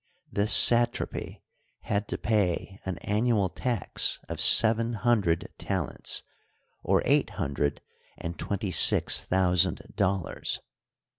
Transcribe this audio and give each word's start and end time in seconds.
This 0.31 0.51
satrapy 0.51 1.43
had 1.81 2.07
to 2.07 2.17
pay 2.17 2.81
an 2.85 2.97
an 3.03 3.25
nual 3.25 3.53
tax 3.53 4.19
of 4.27 4.41
seven 4.41 4.93
hundred 4.93 5.47
talents, 5.59 6.23
or 6.81 7.03
eight 7.05 7.29
hundred 7.37 7.81
and 8.17 8.35
twenty 8.35 8.71
six 8.71 9.21
thousand 9.23 9.93
dollars. 9.95 10.59